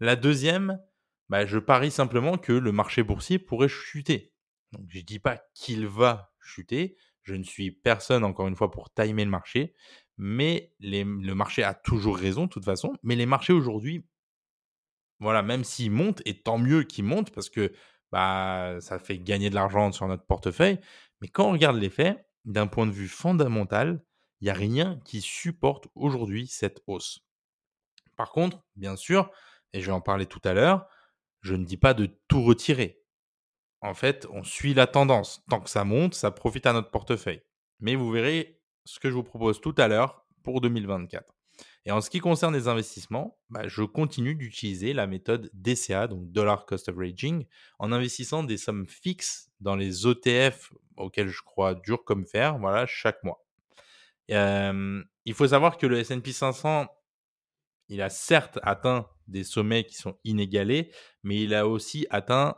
La 0.00 0.16
deuxième, 0.16 0.80
bah, 1.28 1.44
je 1.44 1.58
parie 1.58 1.90
simplement 1.90 2.38
que 2.38 2.52
le 2.52 2.72
marché 2.72 3.02
boursier 3.02 3.38
pourrait 3.38 3.68
chuter. 3.68 4.32
Donc, 4.72 4.86
je 4.88 4.98
ne 4.98 5.04
dis 5.04 5.18
pas 5.18 5.42
qu'il 5.54 5.86
va 5.86 6.32
chuter, 6.40 6.96
je 7.22 7.34
ne 7.34 7.42
suis 7.42 7.70
personne, 7.70 8.24
encore 8.24 8.48
une 8.48 8.56
fois, 8.56 8.70
pour 8.70 8.90
timer 8.90 9.24
le 9.24 9.30
marché, 9.30 9.74
mais 10.22 10.74
le 10.80 11.32
marché 11.32 11.62
a 11.62 11.72
toujours 11.72 12.18
raison, 12.18 12.44
de 12.44 12.50
toute 12.50 12.66
façon, 12.66 12.92
mais 13.02 13.16
les 13.16 13.24
marchés 13.24 13.54
aujourd'hui, 13.54 14.04
voilà, 15.18 15.42
même 15.42 15.64
s'ils 15.64 15.90
montent, 15.90 16.20
et 16.26 16.42
tant 16.42 16.58
mieux 16.58 16.82
qu'ils 16.82 17.04
montent, 17.04 17.30
parce 17.30 17.48
que 17.48 17.72
bah, 18.12 18.76
ça 18.80 18.98
fait 18.98 19.18
gagner 19.18 19.48
de 19.48 19.54
l'argent 19.54 19.92
sur 19.92 20.06
notre 20.08 20.26
portefeuille, 20.26 20.78
mais 21.22 21.28
quand 21.28 21.48
on 21.48 21.52
regarde 21.52 21.78
les 21.78 21.88
faits, 21.88 22.22
d'un 22.44 22.66
point 22.66 22.86
de 22.86 22.92
vue 22.92 23.08
fondamental, 23.08 24.04
il 24.40 24.44
n'y 24.44 24.50
a 24.50 24.54
rien 24.54 25.00
qui 25.06 25.22
supporte 25.22 25.88
aujourd'hui 25.94 26.46
cette 26.46 26.82
hausse. 26.86 27.20
Par 28.16 28.30
contre, 28.30 28.62
bien 28.76 28.96
sûr, 28.96 29.30
et 29.72 29.80
je 29.80 29.86
vais 29.86 29.92
en 29.92 30.02
parler 30.02 30.26
tout 30.26 30.40
à 30.44 30.52
l'heure, 30.52 30.86
je 31.40 31.54
ne 31.54 31.64
dis 31.64 31.78
pas 31.78 31.94
de 31.94 32.10
tout 32.28 32.42
retirer. 32.42 33.02
En 33.80 33.94
fait, 33.94 34.26
on 34.30 34.44
suit 34.44 34.74
la 34.74 34.86
tendance. 34.86 35.42
Tant 35.48 35.60
que 35.60 35.70
ça 35.70 35.84
monte, 35.84 36.14
ça 36.14 36.30
profite 36.30 36.66
à 36.66 36.74
notre 36.74 36.90
portefeuille. 36.90 37.40
Mais 37.78 37.94
vous 37.94 38.10
verrez 38.10 38.59
ce 38.84 39.00
que 39.00 39.08
je 39.10 39.14
vous 39.14 39.22
propose 39.22 39.60
tout 39.60 39.74
à 39.78 39.88
l'heure 39.88 40.24
pour 40.42 40.60
2024. 40.60 41.34
Et 41.84 41.92
en 41.92 42.00
ce 42.00 42.10
qui 42.10 42.20
concerne 42.20 42.54
les 42.54 42.68
investissements, 42.68 43.38
bah, 43.48 43.66
je 43.66 43.82
continue 43.82 44.34
d'utiliser 44.34 44.92
la 44.92 45.06
méthode 45.06 45.50
DCA, 45.52 46.06
donc 46.06 46.30
Dollar 46.30 46.66
Cost 46.66 46.88
Averaging, 46.88 47.46
en 47.78 47.92
investissant 47.92 48.42
des 48.42 48.56
sommes 48.56 48.86
fixes 48.86 49.50
dans 49.60 49.76
les 49.76 50.06
ETF 50.06 50.72
auxquels 50.96 51.28
je 51.28 51.42
crois 51.42 51.74
dur 51.74 52.04
comme 52.04 52.26
fer, 52.26 52.58
voilà, 52.58 52.86
chaque 52.86 53.22
mois 53.24 53.44
il 55.24 55.34
faut 55.34 55.48
savoir 55.48 55.76
que 55.76 55.86
le 55.86 55.98
S&P 55.98 56.32
500, 56.32 56.86
il 57.88 58.02
a 58.02 58.08
certes 58.08 58.58
atteint 58.62 59.08
des 59.26 59.44
sommets 59.44 59.84
qui 59.84 59.96
sont 59.96 60.16
inégalés, 60.24 60.92
mais 61.22 61.42
il 61.42 61.54
a 61.54 61.66
aussi 61.66 62.06
atteint 62.10 62.56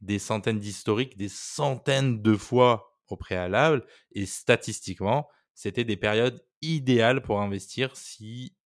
des 0.00 0.18
centaines 0.18 0.58
d'historiques, 0.58 1.16
des 1.18 1.28
centaines 1.28 2.22
de 2.22 2.36
fois 2.36 2.98
au 3.08 3.16
préalable. 3.16 3.84
Et 4.12 4.24
statistiquement, 4.24 5.28
c'était 5.60 5.84
des 5.84 5.98
périodes 5.98 6.42
idéales 6.62 7.20
pour 7.20 7.42
investir 7.42 7.94
si 7.94 8.56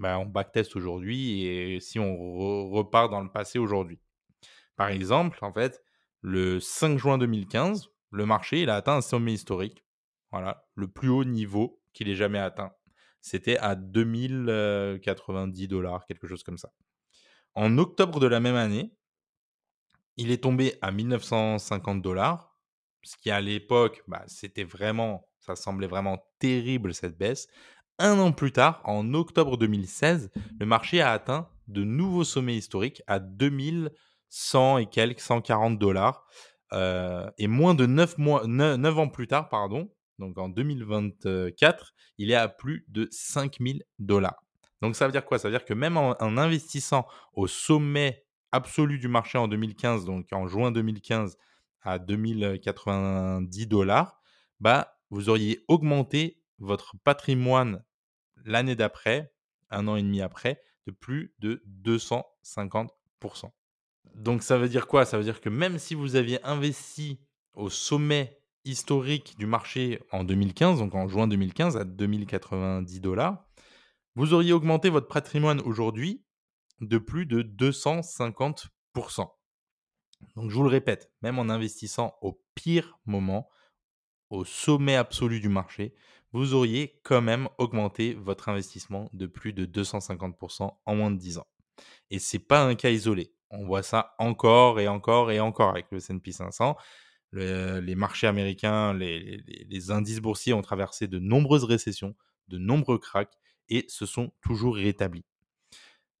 bah, 0.00 0.18
on 0.18 0.26
backtest 0.26 0.74
aujourd'hui 0.74 1.44
et 1.44 1.78
si 1.78 2.00
on 2.00 2.16
repart 2.70 3.08
dans 3.08 3.20
le 3.20 3.30
passé 3.30 3.60
aujourd'hui. 3.60 4.00
Par 4.74 4.88
exemple, 4.88 5.38
en 5.44 5.52
fait, 5.52 5.80
le 6.22 6.58
5 6.58 6.98
juin 6.98 7.18
2015, 7.18 7.88
le 8.10 8.26
marché 8.26 8.62
il 8.62 8.68
a 8.68 8.74
atteint 8.74 8.96
un 8.96 9.00
sommet 9.00 9.32
historique. 9.32 9.84
Voilà, 10.32 10.66
le 10.74 10.88
plus 10.88 11.08
haut 11.08 11.22
niveau 11.22 11.80
qu'il 11.92 12.08
ait 12.08 12.16
jamais 12.16 12.40
atteint. 12.40 12.72
C'était 13.20 13.58
à 13.58 13.76
2090 13.76 15.68
dollars, 15.68 16.04
quelque 16.06 16.26
chose 16.26 16.42
comme 16.42 16.58
ça. 16.58 16.72
En 17.54 17.78
octobre 17.78 18.18
de 18.18 18.26
la 18.26 18.40
même 18.40 18.56
année, 18.56 18.92
il 20.16 20.32
est 20.32 20.42
tombé 20.42 20.74
à 20.82 20.90
1950 20.90 22.02
dollars, 22.02 22.58
ce 23.04 23.16
qui 23.18 23.30
à 23.30 23.40
l'époque, 23.40 24.02
bah, 24.08 24.24
c'était 24.26 24.64
vraiment, 24.64 25.28
ça 25.44 25.56
semblait 25.56 25.86
vraiment 25.86 26.24
terrible 26.38 26.94
cette 26.94 27.18
baisse. 27.18 27.48
Un 27.98 28.18
an 28.18 28.32
plus 28.32 28.52
tard, 28.52 28.80
en 28.84 29.14
octobre 29.14 29.56
2016, 29.56 30.30
le 30.58 30.66
marché 30.66 31.00
a 31.00 31.12
atteint 31.12 31.48
de 31.68 31.84
nouveaux 31.84 32.24
sommets 32.24 32.56
historiques 32.56 33.02
à 33.06 33.18
2100 33.18 34.78
et 34.78 34.86
quelques, 34.86 35.20
140 35.20 35.78
dollars. 35.78 36.26
Euh, 36.72 37.30
et 37.38 37.46
moins 37.46 37.74
de 37.74 37.86
9, 37.86 38.18
mois, 38.18 38.46
9 38.46 38.98
ans 38.98 39.08
plus 39.08 39.28
tard, 39.28 39.48
pardon, 39.48 39.90
donc 40.18 40.38
en 40.38 40.48
2024, 40.48 41.94
il 42.18 42.30
est 42.30 42.36
à 42.36 42.48
plus 42.48 42.84
de 42.88 43.08
5000 43.10 43.84
dollars. 43.98 44.42
Donc 44.82 44.96
ça 44.96 45.06
veut 45.06 45.12
dire 45.12 45.24
quoi? 45.24 45.38
Ça 45.38 45.48
veut 45.48 45.54
dire 45.54 45.64
que 45.64 45.74
même 45.74 45.96
en, 45.96 46.16
investissant 46.20 47.06
au 47.32 47.46
sommet 47.46 48.24
absolu 48.52 48.98
du 48.98 49.08
marché 49.08 49.38
en 49.38 49.48
2015, 49.48 50.04
donc 50.04 50.26
en 50.32 50.46
juin 50.46 50.70
2015 50.70 51.36
à 51.82 51.98
2090 51.98 53.66
dollars, 53.66 54.20
bah, 54.60 54.93
vous 55.10 55.28
auriez 55.28 55.64
augmenté 55.68 56.42
votre 56.58 56.96
patrimoine 57.04 57.84
l'année 58.44 58.76
d'après, 58.76 59.32
un 59.70 59.88
an 59.88 59.96
et 59.96 60.02
demi 60.02 60.20
après, 60.20 60.60
de 60.86 60.92
plus 60.92 61.34
de 61.38 61.62
250%. 61.82 63.50
Donc 64.14 64.42
ça 64.42 64.58
veut 64.58 64.68
dire 64.68 64.86
quoi? 64.86 65.04
Ça 65.04 65.16
veut 65.18 65.24
dire 65.24 65.40
que 65.40 65.48
même 65.48 65.78
si 65.78 65.94
vous 65.94 66.16
aviez 66.16 66.44
investi 66.44 67.20
au 67.54 67.70
sommet 67.70 68.40
historique 68.64 69.36
du 69.38 69.46
marché 69.46 70.00
en 70.12 70.24
2015, 70.24 70.78
donc 70.78 70.94
en 70.94 71.08
juin 71.08 71.26
2015 71.26 71.76
à 71.76 71.84
2090 71.84 73.00
dollars, 73.00 73.46
vous 74.14 74.32
auriez 74.32 74.52
augmenté 74.52 74.90
votre 74.90 75.08
patrimoine 75.08 75.60
aujourd'hui 75.62 76.24
de 76.80 76.98
plus 76.98 77.26
de 77.26 77.42
250%. 77.42 79.28
Donc 80.36 80.50
je 80.50 80.54
vous 80.54 80.62
le 80.62 80.68
répète, 80.68 81.12
même 81.22 81.38
en 81.38 81.48
investissant 81.48 82.16
au 82.20 82.40
pire 82.54 82.98
moment, 83.04 83.48
au 84.34 84.44
sommet 84.44 84.96
absolu 84.96 85.40
du 85.40 85.48
marché, 85.48 85.94
vous 86.32 86.54
auriez 86.54 87.00
quand 87.04 87.22
même 87.22 87.48
augmenté 87.58 88.14
votre 88.14 88.48
investissement 88.48 89.08
de 89.12 89.26
plus 89.26 89.52
de 89.52 89.64
250% 89.66 90.70
en 90.84 90.94
moins 90.94 91.10
de 91.10 91.18
10 91.18 91.38
ans. 91.38 91.46
Et 92.10 92.18
ce 92.18 92.36
n'est 92.36 92.42
pas 92.42 92.64
un 92.64 92.74
cas 92.74 92.90
isolé. 92.90 93.32
On 93.50 93.64
voit 93.64 93.84
ça 93.84 94.14
encore 94.18 94.80
et 94.80 94.88
encore 94.88 95.30
et 95.30 95.38
encore 95.38 95.70
avec 95.70 95.86
le 95.90 95.98
S&P 95.98 96.32
500 96.32 96.76
les 97.36 97.94
marchés 97.96 98.28
américains, 98.28 98.94
les, 98.94 99.90
indices 99.90 100.20
boursiers 100.20 100.52
ont 100.52 100.62
traversé 100.62 101.08
de 101.08 101.18
nombreuses 101.18 101.64
récessions, 101.64 102.14
de 102.46 102.58
nombreux 102.58 102.98
cracks 102.98 103.34
et 103.68 103.86
se 103.88 104.06
sont 104.06 104.32
toujours 104.40 104.76
rétablis. 104.76 105.24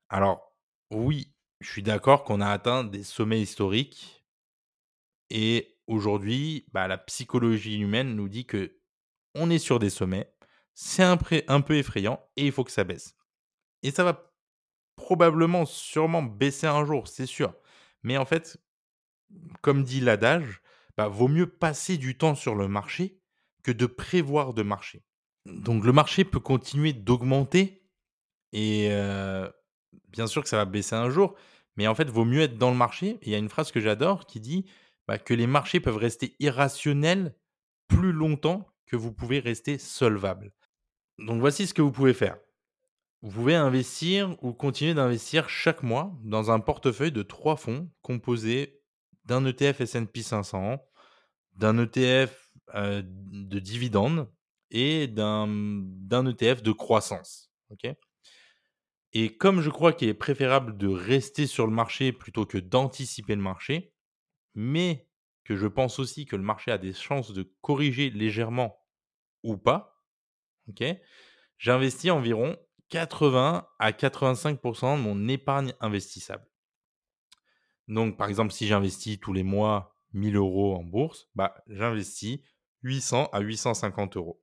Alors, 0.08 0.52
oui, 0.90 1.32
je 1.60 1.70
suis 1.70 1.84
d'accord 1.84 2.24
qu'on 2.24 2.40
a 2.40 2.48
atteint 2.48 2.82
des 2.82 3.04
sommets 3.04 3.40
historiques 3.40 4.24
et 5.30 5.73
aujourd'hui, 5.86 6.66
bah, 6.72 6.88
la 6.88 6.98
psychologie 6.98 7.78
humaine 7.78 8.14
nous 8.14 8.28
dit 8.28 8.46
que 8.46 8.78
on 9.34 9.50
est 9.50 9.58
sur 9.58 9.78
des 9.78 9.90
sommets, 9.90 10.32
c'est 10.74 11.02
un, 11.02 11.18
un 11.48 11.60
peu 11.60 11.76
effrayant 11.76 12.20
et 12.36 12.46
il 12.46 12.52
faut 12.52 12.64
que 12.64 12.70
ça 12.70 12.84
baisse. 12.84 13.16
Et 13.82 13.90
ça 13.90 14.04
va 14.04 14.32
probablement, 14.96 15.66
sûrement 15.66 16.22
baisser 16.22 16.66
un 16.66 16.84
jour, 16.84 17.08
c'est 17.08 17.26
sûr. 17.26 17.54
Mais 18.02 18.16
en 18.16 18.24
fait, 18.24 18.58
comme 19.60 19.82
dit 19.82 20.00
l'adage, 20.00 20.62
bah, 20.96 21.08
vaut 21.08 21.28
mieux 21.28 21.48
passer 21.48 21.96
du 21.96 22.16
temps 22.16 22.34
sur 22.34 22.54
le 22.54 22.68
marché 22.68 23.20
que 23.62 23.72
de 23.72 23.86
prévoir 23.86 24.54
de 24.54 24.62
marcher. 24.62 25.02
Donc 25.46 25.84
le 25.84 25.92
marché 25.92 26.24
peut 26.24 26.40
continuer 26.40 26.92
d'augmenter 26.92 27.82
et 28.52 28.88
euh, 28.90 29.50
bien 30.08 30.26
sûr 30.26 30.42
que 30.42 30.48
ça 30.48 30.56
va 30.56 30.64
baisser 30.64 30.94
un 30.94 31.10
jour, 31.10 31.34
mais 31.76 31.86
en 31.86 31.94
fait, 31.94 32.08
vaut 32.08 32.24
mieux 32.24 32.42
être 32.42 32.56
dans 32.56 32.70
le 32.70 32.76
marché. 32.76 33.18
Il 33.22 33.30
y 33.30 33.34
a 33.34 33.38
une 33.38 33.48
phrase 33.48 33.72
que 33.72 33.80
j'adore 33.80 34.26
qui 34.26 34.40
dit 34.40 34.66
bah, 35.06 35.18
que 35.18 35.34
les 35.34 35.46
marchés 35.46 35.80
peuvent 35.80 35.96
rester 35.96 36.34
irrationnels 36.38 37.34
plus 37.88 38.12
longtemps 38.12 38.66
que 38.86 38.96
vous 38.96 39.12
pouvez 39.12 39.38
rester 39.38 39.78
solvable. 39.78 40.52
Donc 41.18 41.40
voici 41.40 41.66
ce 41.66 41.74
que 41.74 41.82
vous 41.82 41.92
pouvez 41.92 42.14
faire. 42.14 42.38
Vous 43.22 43.30
pouvez 43.30 43.54
investir 43.54 44.36
ou 44.42 44.52
continuer 44.52 44.94
d'investir 44.94 45.48
chaque 45.48 45.82
mois 45.82 46.14
dans 46.22 46.50
un 46.50 46.60
portefeuille 46.60 47.12
de 47.12 47.22
trois 47.22 47.56
fonds 47.56 47.90
composés 48.02 48.82
d'un 49.24 49.46
ETF 49.46 49.80
S&P 49.80 50.22
500, 50.22 50.78
d'un 51.54 51.78
ETF 51.78 52.52
euh, 52.74 53.02
de 53.04 53.58
dividendes 53.58 54.30
et 54.70 55.06
d'un 55.06 55.46
ETF 56.26 56.62
de 56.62 56.72
croissance. 56.72 57.50
et 59.12 59.36
comme 59.36 59.60
je 59.60 59.70
crois 59.70 59.92
qu'il 59.92 60.08
est 60.08 60.14
préférable 60.14 60.76
de 60.76 60.88
rester 60.88 61.46
sur 61.46 61.66
le 61.66 61.72
marché 61.72 62.12
plutôt 62.12 62.44
que 62.44 62.58
d'anticiper 62.58 63.36
le 63.36 63.42
marché, 63.42 63.93
mais 64.54 65.08
que 65.44 65.56
je 65.56 65.66
pense 65.66 65.98
aussi 65.98 66.26
que 66.26 66.36
le 66.36 66.42
marché 66.42 66.70
a 66.70 66.78
des 66.78 66.92
chances 66.92 67.32
de 67.32 67.42
corriger 67.60 68.10
légèrement 68.10 68.78
ou 69.42 69.56
pas, 69.56 70.02
j'investis 71.58 72.10
environ 72.10 72.56
80 72.88 73.66
à 73.78 73.90
85% 73.92 74.96
de 74.96 75.02
mon 75.02 75.28
épargne 75.28 75.74
investissable. 75.80 76.46
Donc, 77.88 78.16
par 78.16 78.28
exemple, 78.28 78.52
si 78.52 78.66
j'investis 78.66 79.20
tous 79.20 79.32
les 79.32 79.42
mois 79.42 79.94
1000 80.14 80.36
euros 80.36 80.76
en 80.76 80.82
bourse, 80.82 81.28
bah, 81.34 81.54
j'investis 81.66 82.40
800 82.82 83.28
à 83.32 83.40
850 83.40 84.16
euros. 84.16 84.42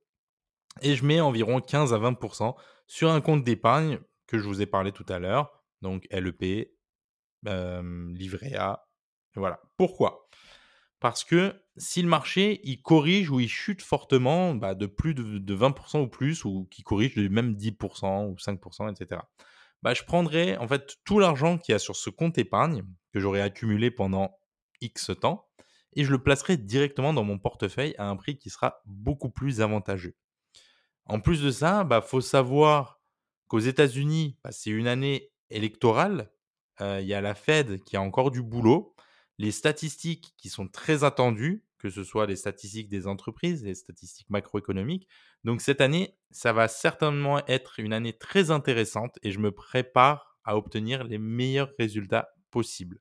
Et 0.80 0.94
je 0.94 1.04
mets 1.04 1.20
environ 1.20 1.60
15 1.60 1.92
à 1.92 1.98
20% 1.98 2.54
sur 2.86 3.10
un 3.10 3.20
compte 3.20 3.44
d'épargne 3.44 3.98
que 4.26 4.38
je 4.38 4.46
vous 4.46 4.62
ai 4.62 4.66
parlé 4.66 4.92
tout 4.92 5.06
à 5.08 5.18
l'heure, 5.18 5.62
donc 5.82 6.06
LEP, 6.10 6.72
euh, 7.46 8.12
livret. 8.14 8.54
Voilà. 9.36 9.60
Pourquoi? 9.76 10.28
Parce 11.00 11.24
que 11.24 11.60
si 11.76 12.00
le 12.02 12.08
marché 12.08 12.60
il 12.64 12.80
corrige 12.80 13.30
ou 13.30 13.40
il 13.40 13.48
chute 13.48 13.82
fortement 13.82 14.54
bah, 14.54 14.74
de 14.74 14.86
plus 14.86 15.14
de, 15.14 15.56
20% 15.56 16.02
ou 16.02 16.06
plus, 16.06 16.44
ou 16.44 16.68
qui 16.70 16.82
corrige 16.82 17.14
de 17.14 17.26
même 17.28 17.54
10% 17.54 18.28
ou 18.28 18.34
5%, 18.34 18.92
etc., 18.92 19.20
bah, 19.82 19.94
je 19.94 20.04
prendrai 20.04 20.56
en 20.58 20.68
fait 20.68 20.98
tout 21.04 21.18
l'argent 21.18 21.58
qu'il 21.58 21.72
y 21.72 21.76
a 21.76 21.80
sur 21.80 21.96
ce 21.96 22.08
compte 22.08 22.38
épargne 22.38 22.84
que 23.12 23.18
j'aurais 23.18 23.40
accumulé 23.40 23.90
pendant 23.90 24.38
X 24.80 25.10
temps 25.20 25.48
et 25.94 26.04
je 26.04 26.10
le 26.10 26.22
placerai 26.22 26.56
directement 26.56 27.12
dans 27.12 27.24
mon 27.24 27.38
portefeuille 27.38 27.94
à 27.98 28.08
un 28.08 28.16
prix 28.16 28.38
qui 28.38 28.50
sera 28.50 28.80
beaucoup 28.86 29.30
plus 29.30 29.60
avantageux. 29.60 30.14
En 31.06 31.20
plus 31.20 31.42
de 31.42 31.50
ça, 31.50 31.82
il 31.82 31.88
bah, 31.88 32.00
faut 32.00 32.20
savoir 32.20 33.00
qu'aux 33.48 33.58
États-Unis, 33.58 34.38
bah, 34.44 34.52
c'est 34.52 34.70
une 34.70 34.86
année 34.86 35.30
électorale. 35.50 36.30
Euh, 36.80 37.00
il 37.00 37.06
y 37.06 37.14
a 37.14 37.20
la 37.20 37.34
Fed 37.34 37.82
qui 37.84 37.96
a 37.96 38.00
encore 38.00 38.30
du 38.30 38.42
boulot. 38.42 38.91
Les 39.42 39.50
statistiques 39.50 40.34
qui 40.36 40.48
sont 40.48 40.68
très 40.68 41.02
attendues, 41.02 41.64
que 41.78 41.90
ce 41.90 42.04
soit 42.04 42.26
les 42.26 42.36
statistiques 42.36 42.88
des 42.88 43.08
entreprises, 43.08 43.64
les 43.64 43.74
statistiques 43.74 44.30
macroéconomiques. 44.30 45.08
Donc 45.42 45.62
cette 45.62 45.80
année, 45.80 46.16
ça 46.30 46.52
va 46.52 46.68
certainement 46.68 47.44
être 47.48 47.80
une 47.80 47.92
année 47.92 48.12
très 48.12 48.52
intéressante 48.52 49.18
et 49.24 49.32
je 49.32 49.40
me 49.40 49.50
prépare 49.50 50.38
à 50.44 50.56
obtenir 50.56 51.02
les 51.02 51.18
meilleurs 51.18 51.72
résultats 51.76 52.28
possibles. 52.52 53.00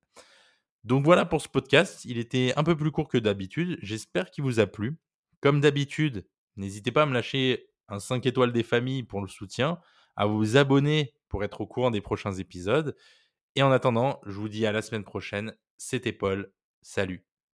Donc 0.84 1.06
voilà 1.06 1.26
pour 1.26 1.44
ce 1.44 1.48
podcast. 1.48 2.06
Il 2.06 2.18
était 2.18 2.54
un 2.56 2.64
peu 2.64 2.76
plus 2.76 2.90
court 2.90 3.08
que 3.08 3.20
d'habitude. 3.20 3.78
J'espère 3.84 4.32
qu'il 4.32 4.44
vous 4.44 4.60
a 4.60 4.66
plu. 4.66 4.98
Comme 5.42 5.62
d'habitude, 5.62 6.26
n'hésitez 6.56 6.92
pas 6.92 7.04
à 7.04 7.06
me 7.06 7.14
lâcher 7.14 7.68
un 7.88 8.00
5 8.00 8.26
étoiles 8.26 8.52
des 8.52 8.64
familles 8.64 9.04
pour 9.04 9.22
le 9.22 9.28
soutien, 9.28 9.78
à 10.16 10.26
vous 10.26 10.58
abonner 10.58 11.14
pour 11.30 11.44
être 11.44 11.62
au 11.62 11.68
courant 11.68 11.92
des 11.92 12.02
prochains 12.02 12.34
épisodes. 12.34 12.96
Et 13.56 13.62
en 13.62 13.72
attendant, 13.72 14.20
je 14.26 14.40
vous 14.40 14.50
dis 14.50 14.66
à 14.66 14.72
la 14.72 14.82
semaine 14.82 15.04
prochaine. 15.04 15.56
C'était 15.84 16.14
Paul. 16.14 16.54
Salut. 16.84 17.26